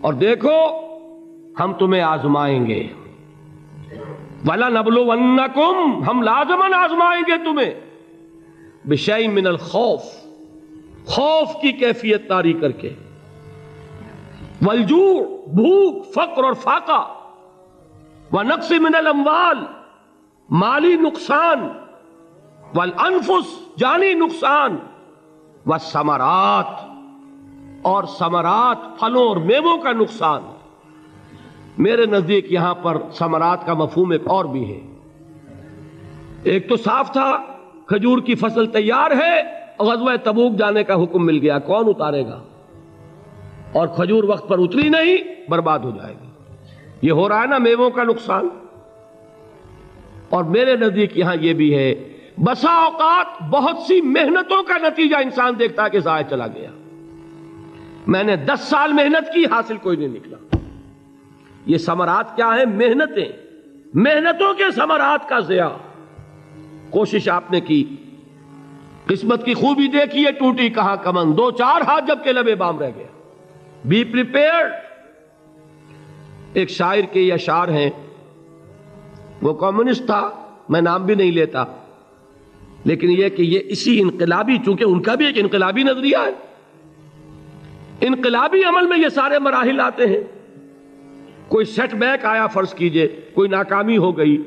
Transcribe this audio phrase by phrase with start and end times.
[0.00, 0.88] اور دیکھو،
[1.60, 2.88] ہم تمہیں آزمائیں گے۔
[4.46, 5.40] ولا نبلو ون
[6.08, 7.74] ہم لازمن آزمائیں گے تمہیں۔
[8.84, 10.02] بشئی من الخوف،
[11.06, 12.94] خوف کی کیفیت تاری کر کے۔
[14.66, 17.14] ولجوع بھوک، فقر اور فاقہ۔
[18.32, 19.58] و نقص من الاموال
[20.50, 21.68] مالی نقصان۔
[22.74, 24.76] والانفس جانی نقصان۔
[25.66, 26.97] و سمرات
[27.82, 30.42] اور سمرات پھلوں اور میووں کا نقصان
[31.78, 34.80] میرے نزدیک یہاں پر سمرات کا مفہوم ایک اور بھی ہے۔
[36.42, 37.42] ایک تو صاف تھا،
[37.86, 39.42] کھجور کی فصل تیار ہے،
[39.78, 42.42] غزوہ تبوک جانے کا حکم مل گیا، کون اتارے گا؟
[43.72, 45.16] اور کھجور وقت پر اتری نہیں،
[45.50, 46.28] برباد ہو جائے گی۔
[47.02, 48.48] یہ ہو رہا ہے نا میووں کا نقصان۔
[50.28, 55.58] اور میرے نزدیک یہاں یہ بھی ہے، بسا اوقات بہت سی محنتوں کا نتیجہ انسان
[55.58, 56.70] دیکھتا ہے کہ ضائع چلا گیا۔
[58.08, 60.56] میں نے دس سال محنت کی، حاصل کوئی نہیں نکلا۔
[61.66, 63.24] یہ سمرات کیا ہے محنتیں۔
[63.94, 65.68] محنتوں کے سمرات کا ضیاع۔
[66.90, 67.96] کوشش آپ نے کی۔
[69.06, 72.90] قسمت کی خوبی دیکھیے ٹوٹی کہاں کمن دو چار ہاتھ جب کے لبے بام رہ
[72.96, 73.06] گیا۔
[73.84, 74.04] بی
[76.52, 77.90] ایک شاعر کے یہ اشعار ہیں۔
[79.42, 80.30] وہ کمیونسٹ تھا،
[80.68, 81.64] میں نام بھی نہیں لیتا۔
[82.84, 86.47] لیکن یہ کہ یہ اسی انقلابی، چونکہ ان کا بھی ایک انقلابی نظریہ ہے۔
[88.00, 90.20] انقلابی عمل میں یہ سارے مراحل آتے ہیں۔
[91.48, 94.42] کوئی سیٹ بیک آیا فرض کیجیے، کوئی ناکامی ہو گئی۔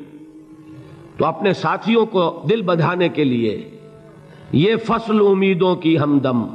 [1.16, 3.70] تو اپنے ساتھیوں کو دل بدھانے کے لیے
[4.52, 6.46] یہ فصل امیدوں کی ہمدم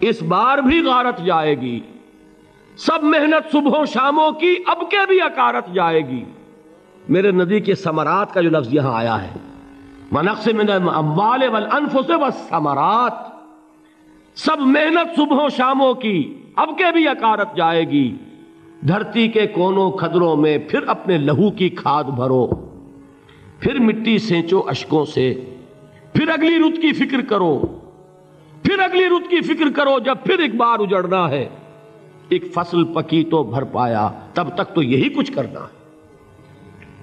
[0.00, 1.80] اس بار بھی غارت جائے گی۔
[2.76, 6.24] سب محنت صبح شاموں کی اب کے بھی اکارت جائے گی۔
[7.08, 9.38] میرے ندی کے سمرات کا جو لفظ یہاں آیا ہے
[10.12, 13.35] منقص من اموال والانفس والسمرات
[14.36, 18.16] سب محنت صبح شاموں کی، اب کے بھی اکارت جائے گی۔
[18.88, 22.46] دھرتی کے کونوں کھدروں میں پھر اپنے لہو کی کھاد بھرو۔
[23.60, 25.34] پھر مٹی سینچو اشکوں سے۔
[26.12, 27.80] پھر اگلی رت کی فکر کرو۔
[28.62, 31.48] پھر اگلی رت کی فکر کرو جب پھر ایک بار اجڑنا ہے۔
[32.28, 35.90] ایک فصل پکی تو بھر پایا، تب تک تو یہی کچھ کرنا ہے۔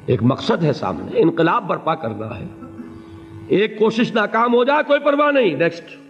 [0.06, 2.48] ایک مقصد ہے سامنے، انقلاب برپا کرنا ہے۔
[3.48, 6.03] ایک کوشش ناکام ہو جائے، کوئی پرواہ نہیں۔ نیکسٹ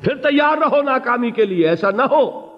[0.00, 2.50] پھر تیار رہو ناکامی کے لیے، ایسا نہ ہو۔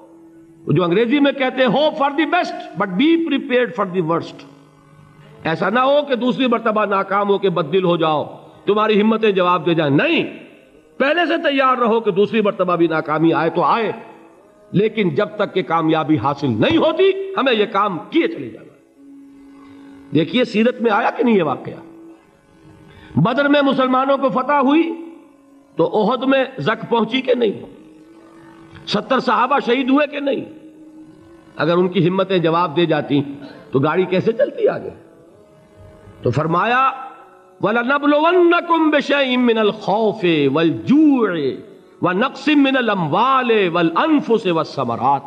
[0.66, 4.44] جو انگریزی میں کہتے ہو for the best but be for the worst
[5.44, 8.24] ایسا نہ ہو کہ دوسری مرتبہ ناکام ہو کے بدل ہو جاؤ۔
[8.66, 10.38] تمہاری ہمتیں جواب دے جائیں۔ نہیں،
[10.98, 13.92] پہلے سے تیار رہو کہ دوسری مرتبہ بھی ناکامی آئے تو آئے۔
[14.72, 18.72] لیکن جب تک کہ کامیابی حاصل نہیں ہوتی، ہمیں یہ کام کیے چلے جانا۔
[20.14, 22.08] دیکھیے، سیرت میں آیا کہ نہیں یہ واقعہ؟
[23.18, 25.01] بدر میں مسلمانوں کو فتح ہوئی۔
[25.76, 27.52] تو عہد میں زک پہنچی کہ نہیں؟
[28.86, 30.44] ستر صحابہ شہید ہوئے کہ نہیں؟
[31.56, 33.20] اگر ان کی ہمتیں جواب دے جاتی،
[33.70, 34.90] تو گاڑی کیسے چلتی آگے؟
[36.22, 36.90] تو فرمایا،
[37.60, 41.56] وَلَنَبْلُوَنَّكُمْ بِشَيْءٍ مِّنَ الْخَوْفِ وَالْجُوعِ
[42.02, 45.24] وَنَقْسٍ مِّنَ الْأَمْوَالِ وَالْأَنفُسِ وَالسَّمَرَاتِ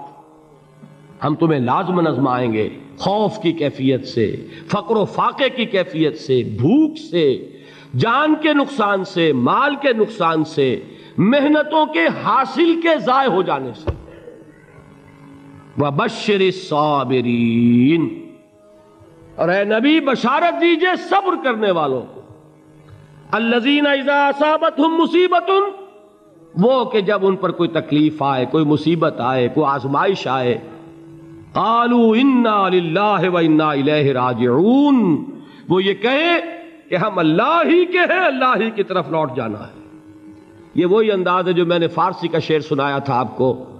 [1.24, 6.44] ہم تمہیں لازم نظمائیں گے، خوف کی کیفیت سے، فقر و فاقے کی کیفیت سے،
[6.44, 7.52] بھوک سے
[7.98, 10.82] جان کے نقصان سے، مال کے نقصان سے،
[11.18, 13.90] محنتوں کے حاصل کے ضائع ہو جانے سے۔
[15.78, 18.06] وَبَشِّرِ الصَّابِرِينَ۔
[19.36, 22.22] اور اے نبی، بشارت دیجیے صبر کرنے والوں کو۔
[23.32, 25.52] الزین اصابت مصیبت
[26.62, 30.58] وہ کہ جب ان پر کوئی تکلیف آئے، کوئی مصیبت آئے، کوئی آزمائش آئے
[31.54, 35.26] انا للہ و انا الیہ راجعون۔
[35.70, 36.55] وہ یہ کہے
[36.90, 39.86] کہ ہم اللہ ہی کے ہیں، اللہ ہی کی طرف لوٹ جانا ہے۔
[40.76, 43.78] یہ وہی انداز ہے جو میں نے فارسی کا شعر سنایا تھا آپ کو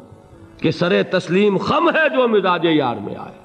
[0.62, 3.38] کہ سر تسلیم خم ہے جو مزاج یار میں آئے۔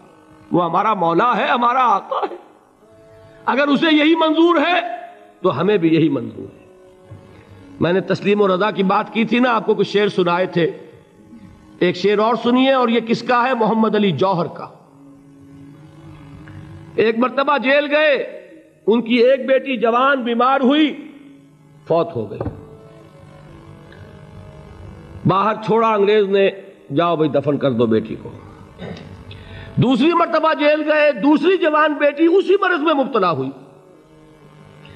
[0.52, 2.36] وہ ہمارا مولا ہے، ہمارا آقا ہے۔
[3.44, 4.80] اگر اسے یہی منظور ہے
[5.42, 6.66] تو ہمیں بھی یہی منظور ہے۔
[7.80, 10.46] میں نے تسلیم و رضا کی بات کی تھی نا، آپ کو کچھ شعر سنائے
[10.46, 10.70] تھے۔
[11.78, 14.68] ایک شعر اور سنیے اور یہ کس کا ہے؟ محمد علی جوہر کا۔
[16.94, 18.39] ایک مرتبہ جیل گئے۔
[18.92, 21.12] ان کی ایک بیٹی جوان بیمار ہوئی،
[21.88, 22.38] فوت ہو گئی۔
[25.26, 26.50] باہر چھوڑا انگریز نے،
[26.96, 28.30] جاؤ بھائی دفن کر دو بیٹی کو۔
[29.76, 33.50] دوسری مرتبہ جیل گئے، دوسری جوان بیٹی اسی مرض میں مبتلا ہوئی۔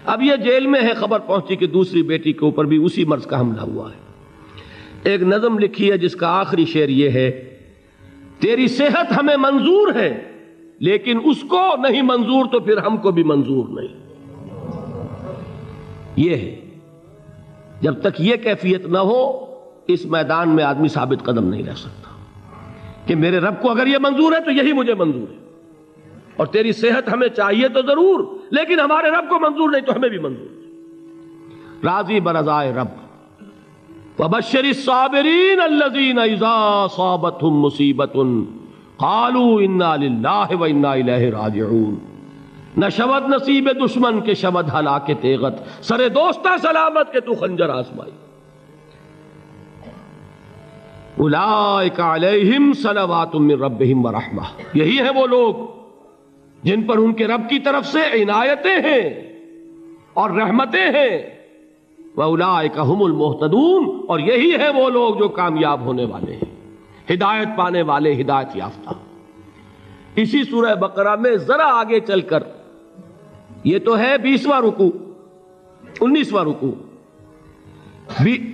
[0.04, 3.26] اب یہ جیل میں ہے، خبر پہنچی کہ دوسری بیٹی کے اوپر بھی اسی مرض
[3.26, 3.98] کا حملہ ہوا ہے۔
[5.02, 7.56] ایک نظم لکھی ہے، جس کا آخری شعر یہ ہے،
[8.38, 10.33] تیری صحت ہمیں منظور ہے۔
[10.78, 14.04] لیکن اس کو نہیں منظور تو پھر ہم کو بھی منظور نہیں۔
[16.16, 16.60] یہ ہے۔
[17.80, 19.46] جب تک یہ کیفیت نہ ہو،
[19.86, 22.10] اس میدان میں آدمی ثابت قدم نہیں رہ سکتا۔
[23.06, 25.38] کہ میرے رب کو اگر یہ منظور ہے تو یہی مجھے منظور ہے۔
[26.36, 30.08] اور تیری صحت ہمیں چاہیے تو ضرور، لیکن ہمارے رب کو منظور نہیں تو ہمیں
[30.08, 30.64] بھی منظور۔
[31.84, 33.04] راضی برضائے رب۔
[34.18, 38.16] وبشر الصابرین الذین اذا صابتهم مصیبت
[38.96, 41.94] قالوا انا للہ و انا الیہ راجعون
[42.76, 45.54] نہ شبد نصیب دشمن کے شبد ہلاک تیغت،
[45.84, 48.10] سر دوستہ سلامت کے تو خنجر آسمائی
[51.18, 54.42] اولئک علیہم صلوات من ربہم ورحمہ
[54.74, 55.54] یہی ہے وہ لوگ
[56.62, 59.32] جن پر ان کے رب کی طرف سے عنایتیں ہیں
[60.14, 61.34] اور رحمتیں ہیں۔
[62.16, 66.43] وَأُولَئِكَ هُمُ الْمُحْتَدُونَ اور یہی ہے وہ لوگ جو کامیاب ہونے والے ہیں۔
[67.10, 68.90] ہدایت پانے والے ہدایت یافتہ۔
[70.16, 72.42] اسی سورہ بقرہ میں ذرا آگے چل کر،
[73.64, 74.90] یہ تو ہے بیسواں رکو
[76.00, 76.74] انیسواں رکو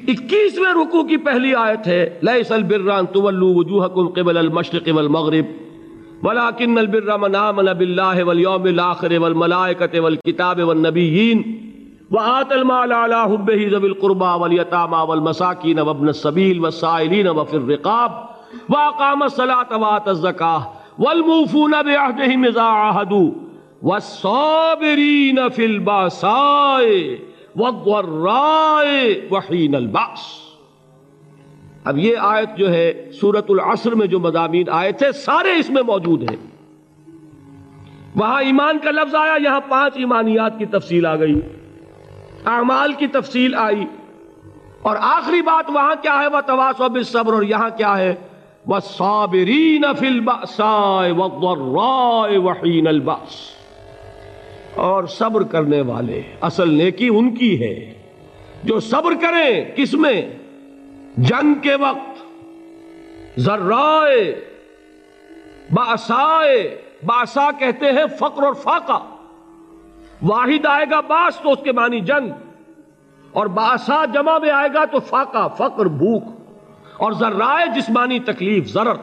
[0.09, 5.47] اکیسویں رکو کی پہلی آیت ہے لَيْسَ الْبِرَّ أَن تُوَلُّوا وُجُوهَكُمْ قِبَلَ الْمَشْرِقِ وَالْمَغْرِبِ
[6.23, 11.39] ولكن البر من آمن بالله واليوم الآخر والملائكة والكتاب والنبيين
[12.11, 18.30] وآت المال على حبه ذوي القربى واليتامى والمساكين وابن السبيل والسائلين وفي الرقاب۔
[18.69, 20.61] وأقام الصلاة وآت الزكاة
[20.99, 23.31] والموفون بعهدهم إذا عاهدوا
[23.83, 26.81] والصابرين في الباساء
[27.57, 30.19] والضراء وحين البأس۔
[31.85, 35.83] اب یہ آیت جو ہے سورت العصر میں جو مضامین آئے تھے، سارے اس میں
[35.83, 36.37] موجود ہیں۔
[38.17, 41.41] وہاں ایمان کا لفظ آیا، یہاں پانچ ایمانیات کی تفصیل آ گئی۔
[42.47, 43.85] اعمال کی تفصیل آئی۔
[44.83, 48.15] اور آخری بات وہاں کیا ہے؟ وہ تواس و صبر اور یہاں کیا ہے؟
[48.67, 49.85] وہ صابرین
[52.39, 53.51] وحین الباس
[54.75, 57.93] اور صبر کرنے والے، اصل نیکی ان کی ہے
[58.65, 60.23] جو صبر کریں، کس میں؟
[61.17, 62.23] جنگ کے وقت۔
[63.41, 64.41] ذرائے
[65.73, 69.05] باسائے باسا کہتے ہیں فقر اور فاقہ۔
[70.23, 72.31] واحد آئے گا باس تو اس کے معنی جنگ۔
[73.33, 76.40] اور باسا جمع میں آئے گا تو فاقہ، فقر، بھوک۔
[77.01, 78.95] اور ذرائے جسمانی تکلیف، ضرر،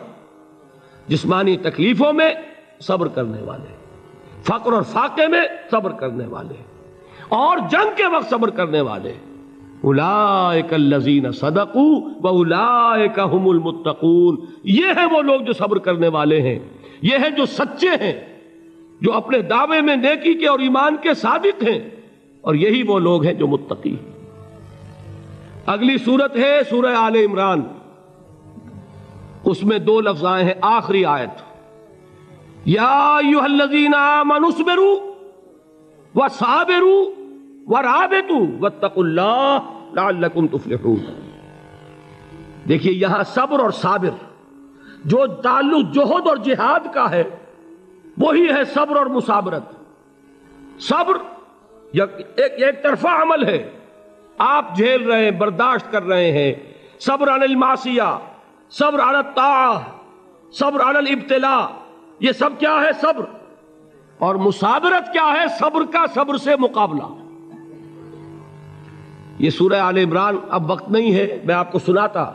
[1.07, 2.33] جسمانی تکلیفوں میں
[2.79, 3.75] صبر کرنے والے،
[4.43, 5.41] فقر اور فاقے میں
[5.71, 6.53] صبر کرنے والے،
[7.27, 9.13] اور جنگ کے وقت صبر کرنے والے۔
[9.81, 16.59] اولائک الذین صدقوا واولائک هم المتقون۔ یہ ہیں وہ لوگ جو صبر کرنے والے ہیں۔
[17.01, 18.39] یہ ہیں جو سچے ہیں،
[19.01, 21.89] جو اپنے دعوے میں نیکی کے اور ایمان کے صادق ہیں۔
[22.41, 24.11] اور یہی وہ لوگ ہیں جو متقی ہیں۔
[25.65, 27.61] اگلی صورت ہے سورہ آل عمران۔
[29.47, 31.29] اس میں دو لفظ آئے ہیں، آخری آیت۔
[32.65, 35.11] یا ایوہ الذین آمنوا اصبروا
[36.15, 37.05] وصابروا
[37.67, 39.57] ورابطوا واتقوا اللہ
[39.93, 41.31] لعلکم تفلحون۔
[42.69, 44.09] دیکھیے، یہاں صبر اور صابر،
[45.05, 47.23] جو تعلق جوہد اور جہاد کا ہے،
[48.17, 49.63] وہی ہے صبر اور مسابرت
[50.79, 51.17] صبر
[51.93, 53.69] ایک ایک طرفہ عمل ہے۔
[54.37, 56.53] آپ جھیل رہے ہیں، برداشت کر رہے ہیں۔
[56.99, 58.36] صبر عن المعصیہ۔
[58.69, 59.79] صبر عن الطاعہ،
[60.51, 61.65] صبر عن الابتلاء،
[62.19, 63.25] یہ سب کیا ہے صبر؟
[64.17, 67.03] اور مسابرت کیا ہے صبر کا صبر سے مقابلہ؟
[69.39, 72.31] یہ سورہ آل عمران اب وقت نہیں ہے، میں آپ کو سناتا۔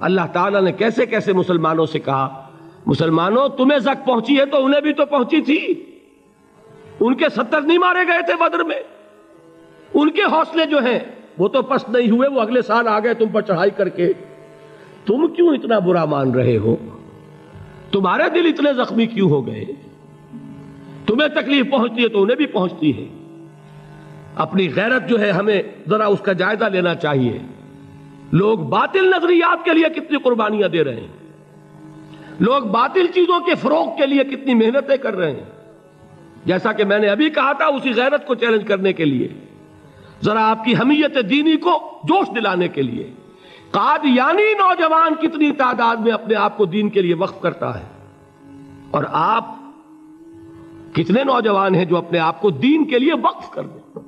[0.00, 2.48] اللہ تعالیٰ نے کیسے کیسے مسلمانوں سے کہا،
[2.86, 5.84] مسلمانوں، تمہیں زک پہنچی ہے تو انہیں بھی تو پہنچی تھی۔
[7.00, 8.82] ان کے ستر نہیں مارے گئے تھے بدر میں۔
[9.94, 10.98] ان کے حوصلے جو ہیں،
[11.38, 14.12] وہ تو پست نہیں ہوئے، وہ اگلے سال آ گئے تم پر چڑھائی کر کے۔
[15.06, 16.76] تم کیوں اتنا برا مان رہے ہو؟
[17.92, 19.64] تمہارے دل اتنے زخمی کیوں ہو گئے؟
[21.06, 23.06] تمہیں تکلیف پہنچتی ہے تو انہیں بھی پہنچتی ہے۔
[24.34, 27.38] اپنی غیرت جو ہے ہمیں ذرا اس کا جائزہ لینا چاہیے۔
[28.32, 31.30] لوگ باطل نظریات کے لیے کتنی قربانیاں دے رہے ہیں۔
[32.40, 35.72] لوگ باطل چیزوں کے فروغ کے لیے کتنی محنتیں کر رہے ہیں۔
[36.46, 39.28] جیسا کہ میں نے ابھی کہا تھا، اسی غیرت کو چیلنج کرنے کے لیے۔
[40.24, 43.10] ذرا آپ کی حمیت دینی کو جوش دلانے کے لیے۔
[43.72, 47.84] قادیانی نوجوان کتنی تعداد میں اپنے آپ کو دین کے لیے وقف کرتا ہے
[48.90, 49.44] اور آپ
[50.94, 54.02] کتنے نوجوان ہیں جو اپنے آپ کو دین کے لیے وقف کر دیں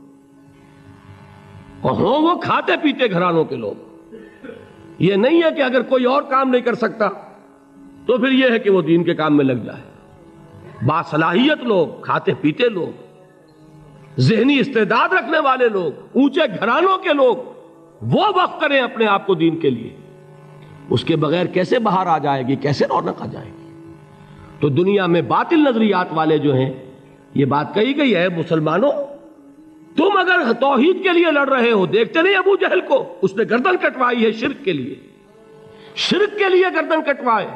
[1.80, 4.14] اور ہوں وہ کھاتے پیتے گھرانوں کے لوگ
[4.98, 7.08] یہ نہیں ہے کہ اگر کوئی اور کام نہیں کر سکتا
[8.06, 9.82] تو پھر یہ ہے کہ وہ دین کے کام میں لگ جائے
[10.86, 17.53] باصلاحیت لوگ، کھاتے پیتے لوگ، ذہنی استعداد رکھنے والے لوگ، اونچے گھرانوں کے لوگ
[18.12, 19.96] وہ وقت کریں اپنے آپ کو دین کے لیے۔
[20.90, 23.92] اس کے بغیر کیسے باہر آ جائے گی؟ کیسے رونق آ جائے گی؟
[24.60, 26.72] تو دنیا میں باطل نظریات والے جو ہیں،
[27.34, 28.92] یہ بات کہی گئی ہے، مسلمانوں،
[29.96, 33.44] تم اگر توحید کے لیے لڑ رہے ہو، دیکھتے نہیں ابو جہل کو؟ اس نے
[33.50, 34.94] گردن کٹوائی ہے شرک کے لیے۔
[35.94, 37.46] شرک کے لیے گردن کٹوائے۔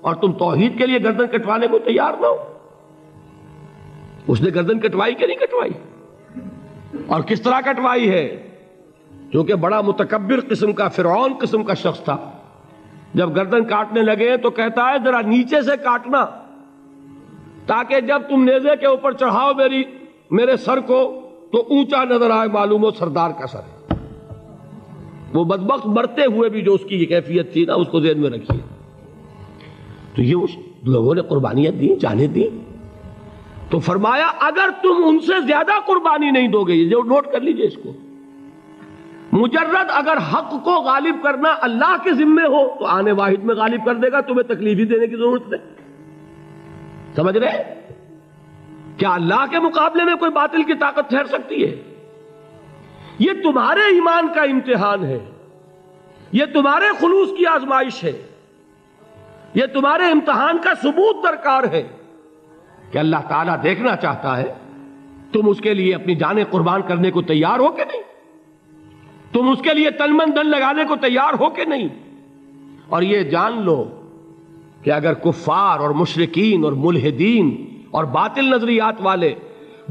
[0.00, 2.52] اور تم توحید کے لیے گردن کٹوانے کو تیار نہ ہو۔
[4.26, 5.72] اس نے گردن کٹوائی کہ نہیں کٹوائی؟
[7.06, 8.45] اور کس طرح کٹوائی ہے؟
[9.30, 12.30] کیونکہ بڑا متکبر قسم کا فرعون قسم کا شخص تھا۔
[13.14, 16.24] جب گردن کاٹنے لگے تو کہتا ہے، ذرا نیچے سے کاٹنا،
[17.66, 19.84] تاکہ جب تم نیزے کے اوپر چڑھاؤ میری،
[20.30, 21.20] میرے سر کو،
[21.52, 23.94] تو اونچا نظر آئے معلوم ہو سردار کا سر ہے۔
[25.34, 28.20] وہ بدبخت مرتے ہوئے بھی جو اس کی یہ کیفیت تھی نا، اس کو ذہن
[28.20, 28.60] میں رکھیے۔
[30.14, 30.50] تو یہ اس
[30.82, 32.48] لوگوں نے قربانیاں دی جانے دی
[33.70, 37.40] تو فرمایا، اگر تم ان سے زیادہ قربانی نہیں دو گے، یہ جو نوٹ کر
[37.40, 37.92] لیجیے اس کو۔
[39.32, 43.84] مجرد اگر حق کو غالب کرنا اللہ کے ذمے ہو تو آنے واحد میں غالب
[43.84, 45.76] کر دے گا، تمہیں تکلیف ہی دینے کی ضرورت نہیں۔
[47.16, 47.80] سمجھ رہے؟
[48.96, 51.76] کیا اللہ کے مقابلے میں کوئی باطل کی طاقت ٹھہر سکتی ہے؟
[53.18, 55.18] یہ تمہارے ایمان کا امتحان ہے۔
[56.32, 58.22] یہ تمہارے خلوص کی آزمائش ہے۔
[59.54, 61.82] یہ تمہارے امتحان کا ثبوت درکار ہے۔
[62.90, 64.54] کہ اللہ تعالیٰ دیکھنا چاہتا ہے؟
[65.32, 68.02] تم اس کے لیے اپنی جانیں قربان کرنے کو تیار ہو کہ نہیں؟
[69.36, 71.88] تم اس کے لیے تلمن دن لگانے کو تیار ہو کہ نہیں؟
[72.88, 73.84] اور یہ جان لو
[74.82, 79.34] کہ اگر کفار اور مشرقین اور ملحدین اور باطل نظریات والے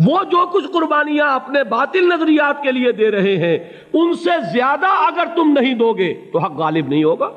[0.05, 3.57] وہ جو کچھ قربانیاں اپنے باطل نظریات کے لیے دے رہے ہیں،
[3.93, 7.29] ان سے زیادہ اگر تم نہیں دو گے تو حق غالب نہیں ہوگا۔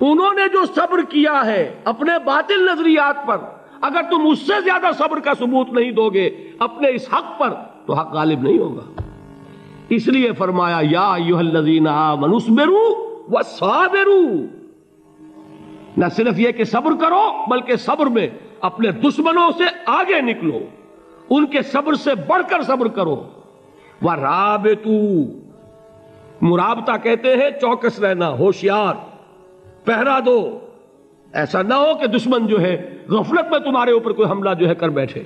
[0.00, 3.38] انہوں نے جو صبر کیا ہے اپنے باطل نظریات پر،
[3.80, 7.50] اگر تم اس سے زیادہ صبر کا ثبوت نہیں دو گے اپنے اس حق پر
[7.86, 9.01] تو حق غالب نہیں ہوگا۔
[9.96, 12.94] اس لیے فرمایا، یا منسبرو
[13.30, 14.46] و صابرو
[15.96, 18.28] نہ صرف یہ کہ صبر کرو، بلکہ صبر میں
[18.60, 20.58] اپنے دشمنوں سے آگے نکلو۔
[21.30, 23.24] ان کے صبر سے بڑھ کر صبر کرو۔
[24.02, 25.22] وہ رابطو
[26.42, 28.94] مرابطہ کہتے ہیں، چوکس رہنا، ہوشیار،
[29.84, 30.58] پہرا دو۔
[31.32, 34.74] ایسا نہ ہو کہ دشمن جو ہے، غفلت میں تمہارے اوپر کوئی حملہ جو ہے
[34.74, 35.22] کر بیٹھے۔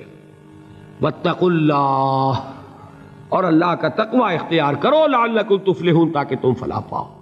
[1.01, 2.33] بتق اللہ
[3.29, 7.16] اور اللہ کا تقوی اختیار کرو لعلکم تفلحون تاکہ تم فلاح پاؤ۔